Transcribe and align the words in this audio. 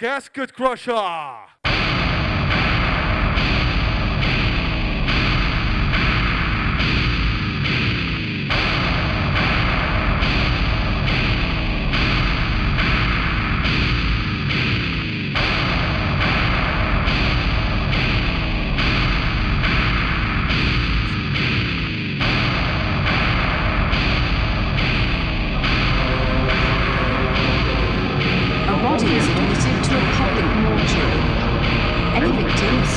Gasket 0.00 0.54
Crusher. 0.54 1.79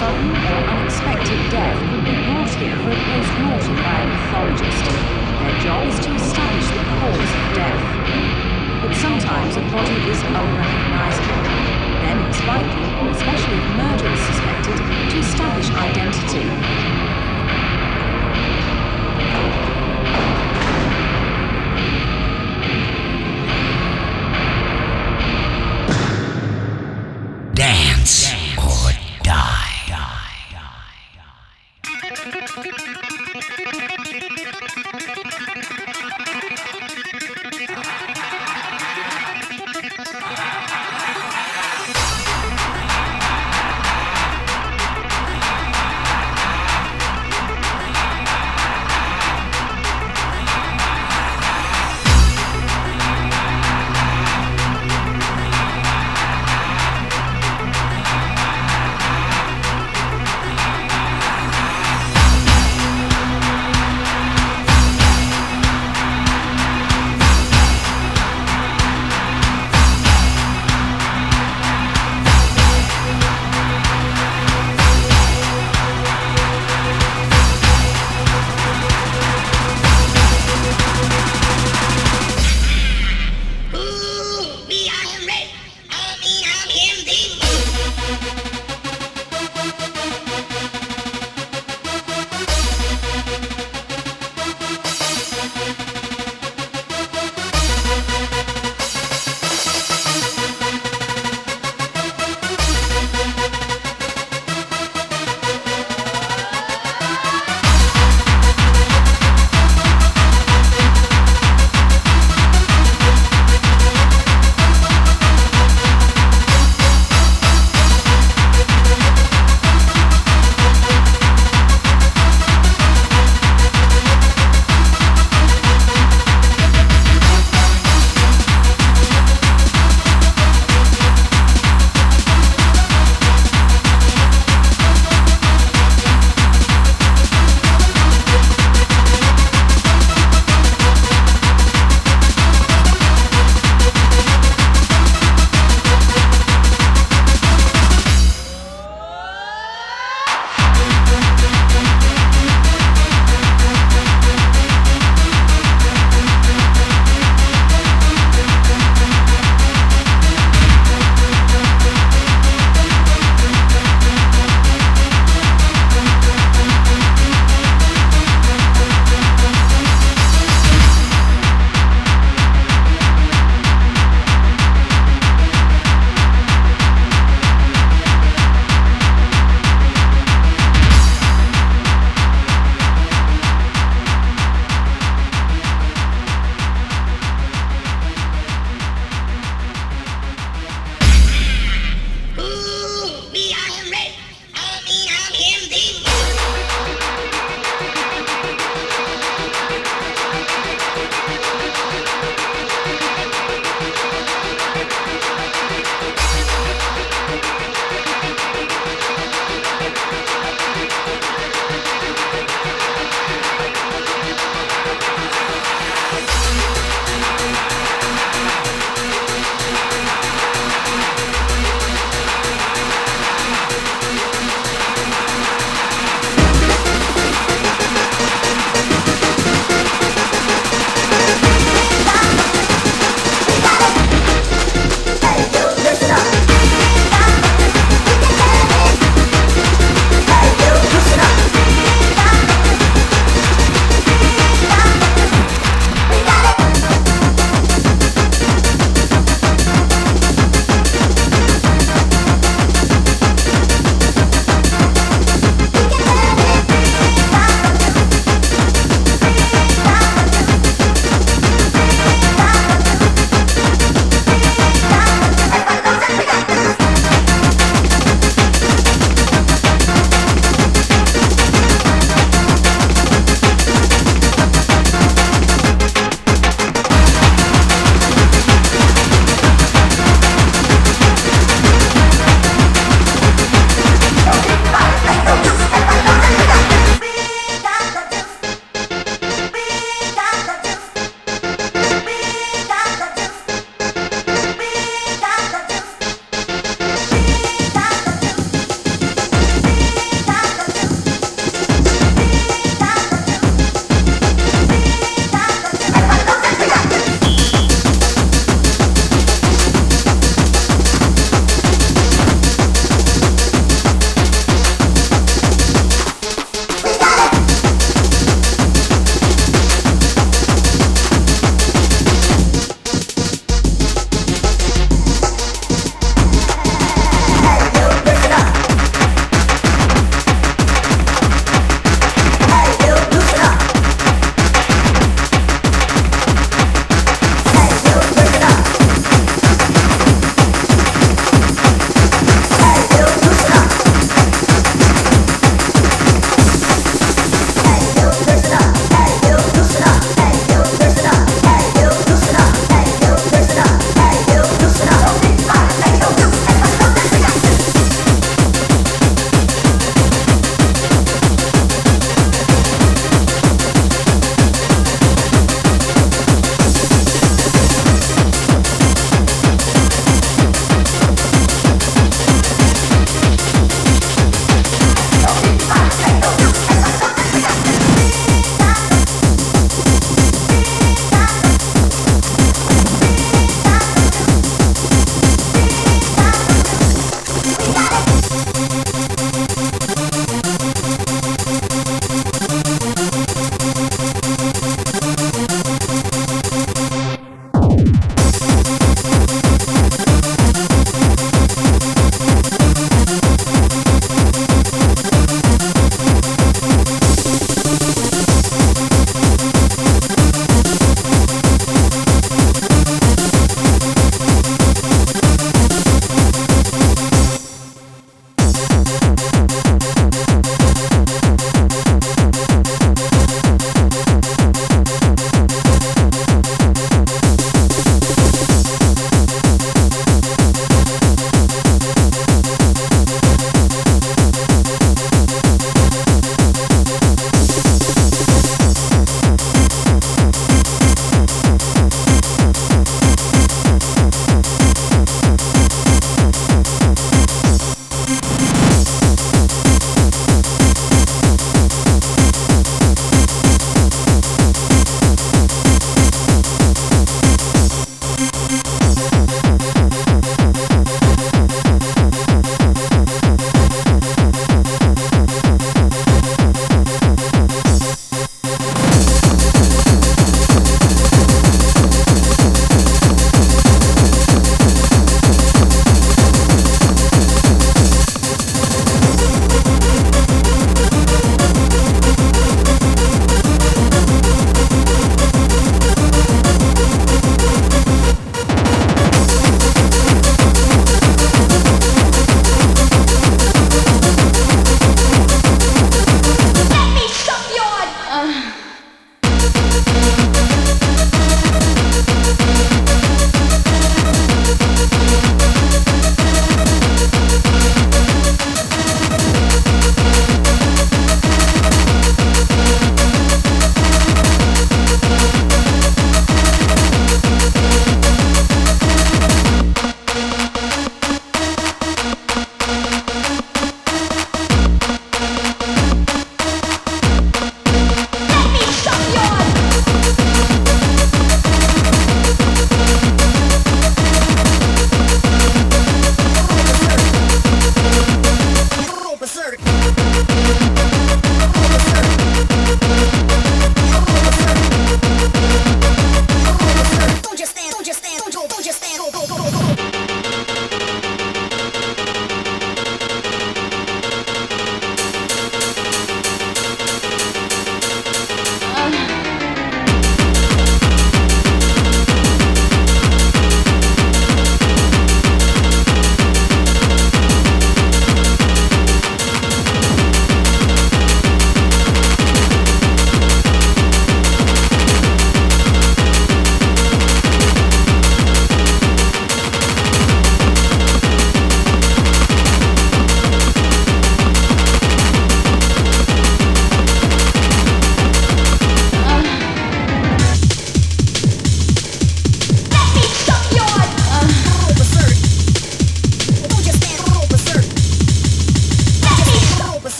Sudden 0.00 0.30
or 0.32 0.60
unexpected 0.72 1.40
death 1.50 1.76
could 1.76 2.04
be 2.08 2.16
brought 2.24 2.48
here 2.56 2.72
for 2.80 2.88
a 2.88 3.00
post-mortem 3.04 3.76
by 3.84 4.00
a 4.00 4.08
pathologist. 4.08 4.84
Their 4.88 5.56
job 5.60 5.84
is 5.92 6.00
to 6.00 6.10
establish 6.16 6.68
the 6.72 6.84
cause 6.88 7.32
of 7.36 7.44
death. 7.52 7.84
But 8.80 8.94
sometimes 8.96 9.60
a 9.60 9.64
body 9.68 10.00
is 10.08 10.20
unrecognizable. 10.24 11.42
Then 12.00 12.16
it's 12.24 12.40
vital, 12.48 13.12
especially 13.12 13.58
if 13.60 13.76
murder 13.76 14.08
is 14.08 14.20
suspected, 14.24 14.78
to 15.12 15.16
establish 15.20 15.68
identity. 15.68 17.19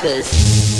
Suckers. 0.00 0.77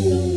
Ooh. 0.00 0.27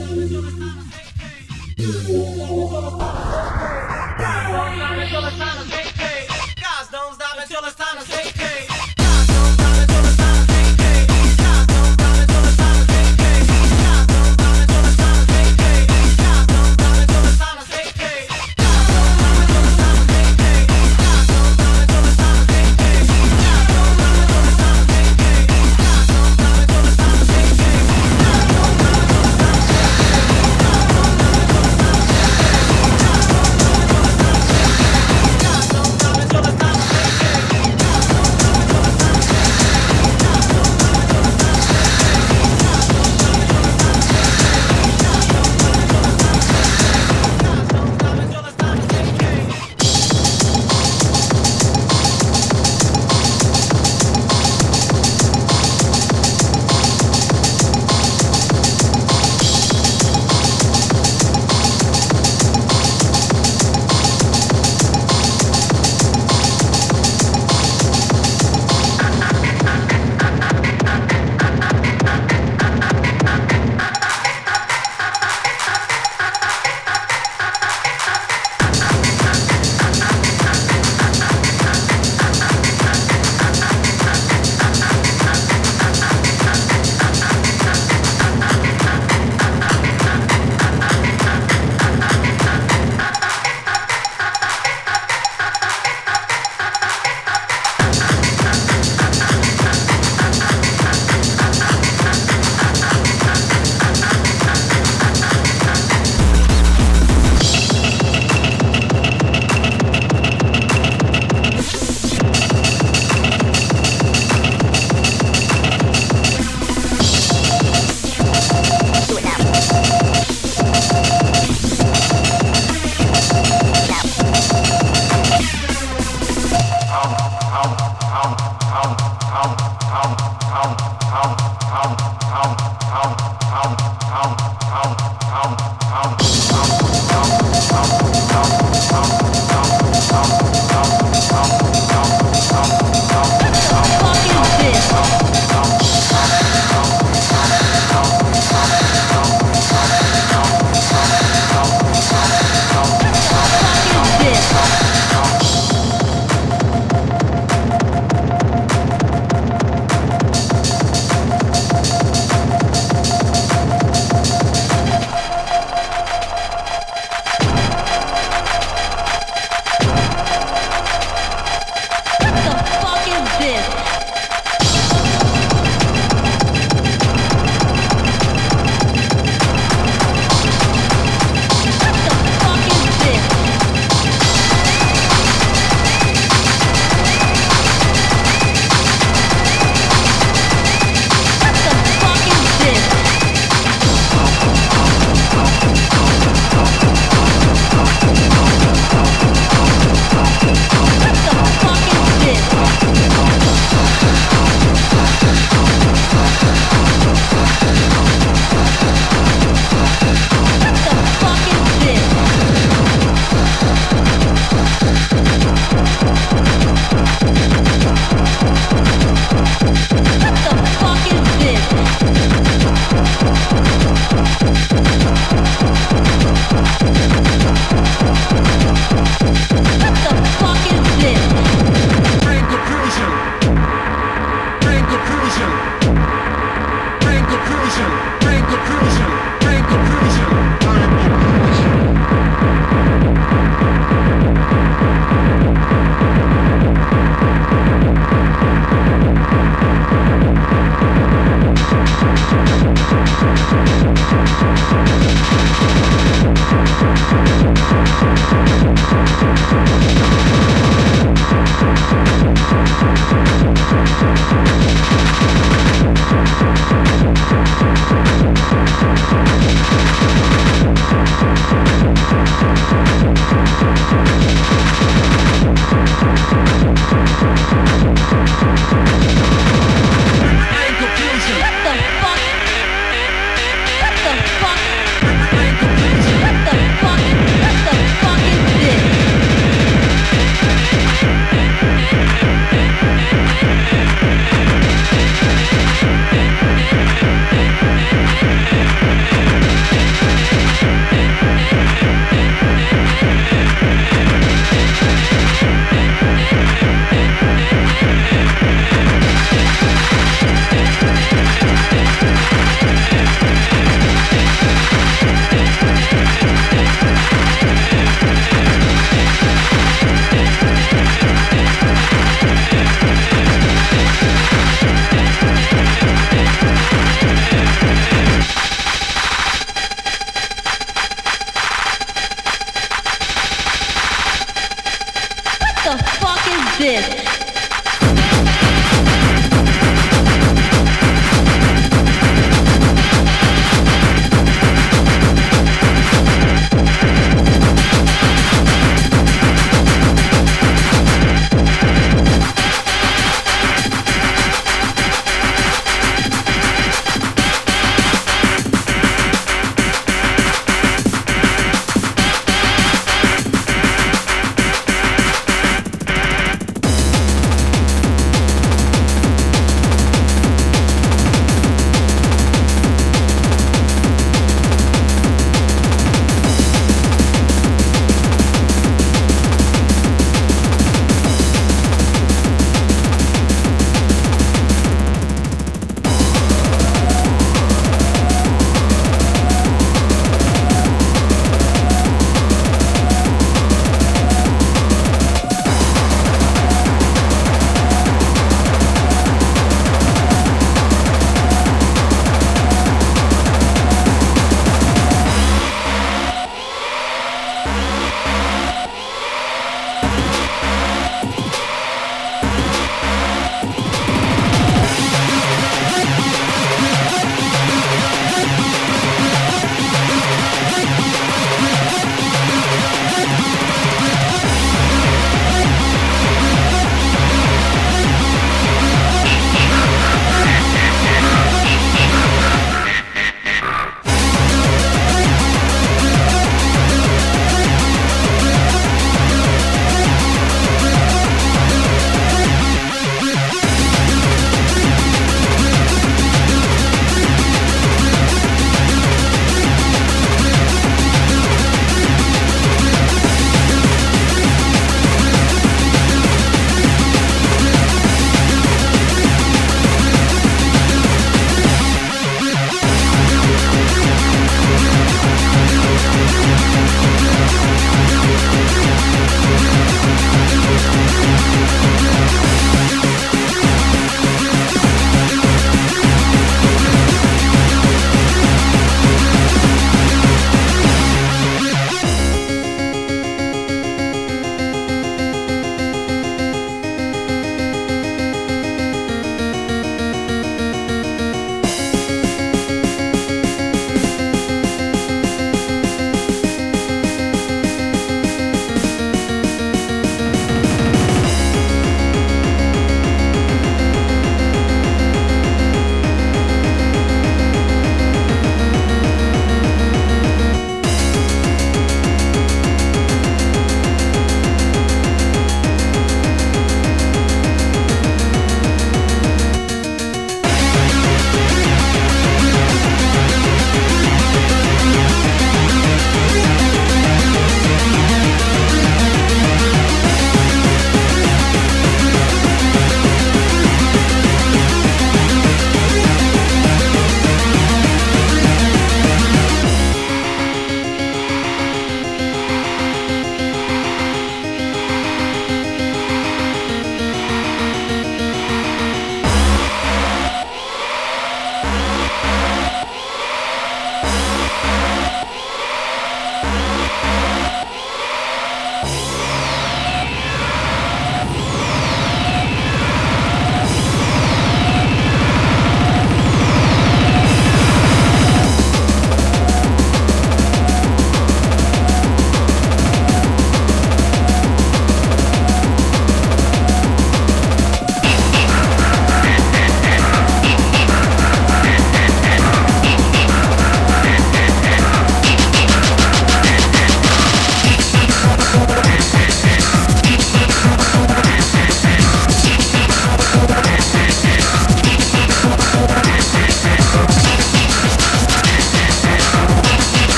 This. 336.61 337.10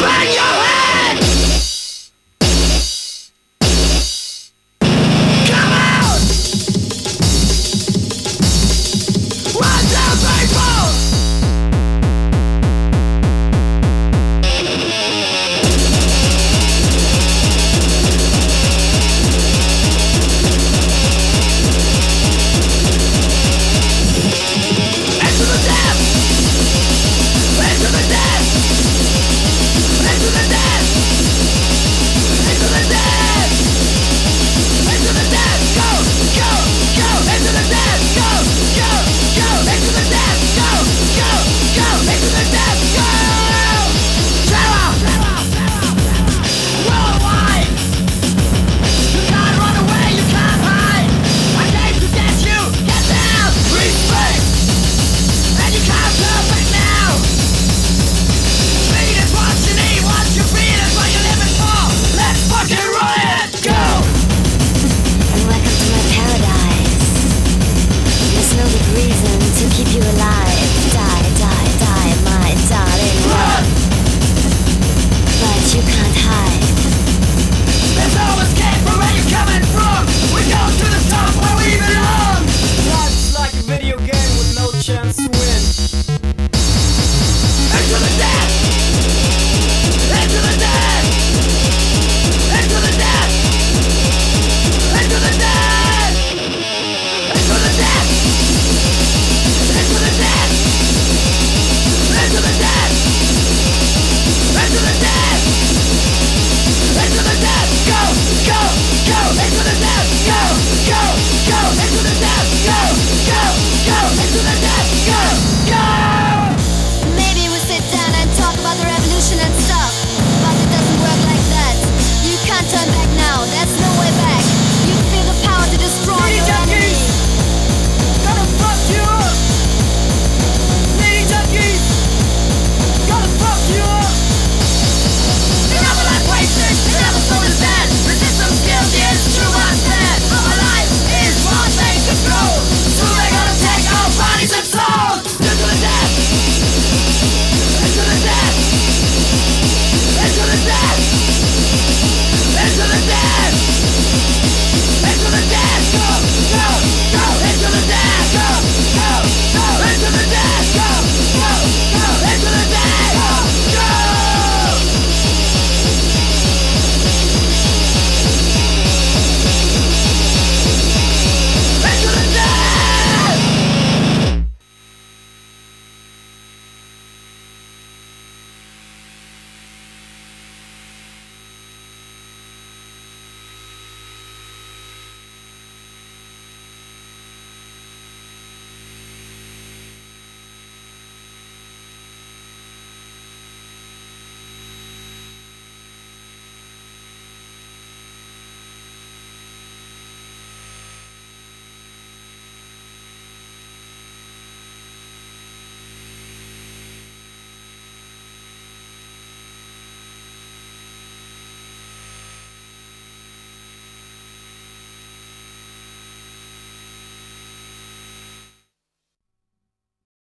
Bang 0.00 0.32
your 0.32 0.53